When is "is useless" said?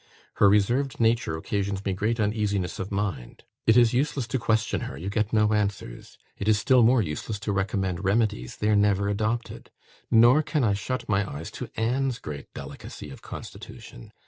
3.77-4.25